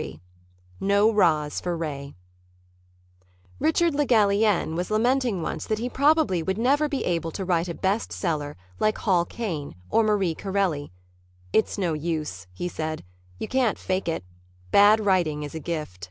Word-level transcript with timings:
XXXIII 0.00 0.20
NO 0.80 1.12
'RAHS 1.12 1.60
FOR 1.60 1.76
RAY 1.76 2.14
Richard 3.58 3.94
Le 3.94 4.06
Gallienne 4.06 4.74
was 4.74 4.90
lamenting, 4.90 5.42
once, 5.42 5.66
that 5.66 5.78
he 5.78 5.90
probably 5.90 6.42
would 6.42 6.56
never 6.56 6.88
be 6.88 7.04
able 7.04 7.30
to 7.32 7.44
write 7.44 7.68
a 7.68 7.74
best 7.74 8.10
seller 8.10 8.56
like 8.78 8.96
Hall 8.96 9.26
Caine 9.26 9.74
or 9.90 10.02
Marie 10.02 10.34
Corelli. 10.34 10.90
"It's 11.52 11.76
no 11.76 11.92
use," 11.92 12.46
he 12.54 12.66
said. 12.66 13.04
"You 13.38 13.46
can't 13.46 13.78
fake 13.78 14.08
it. 14.08 14.24
Bad 14.70 15.00
writing 15.04 15.42
is 15.42 15.54
a 15.54 15.60
gift." 15.60 16.10